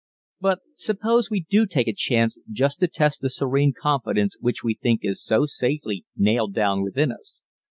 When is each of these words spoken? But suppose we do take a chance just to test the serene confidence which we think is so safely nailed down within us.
But 0.39 0.61
suppose 0.77 1.29
we 1.29 1.41
do 1.47 1.67
take 1.67 1.87
a 1.87 1.93
chance 1.93 2.39
just 2.51 2.79
to 2.79 2.87
test 2.87 3.21
the 3.21 3.29
serene 3.29 3.71
confidence 3.79 4.35
which 4.39 4.63
we 4.63 4.73
think 4.73 5.01
is 5.03 5.23
so 5.23 5.45
safely 5.45 6.05
nailed 6.17 6.55
down 6.55 6.81
within 6.81 7.11
us. 7.11 7.43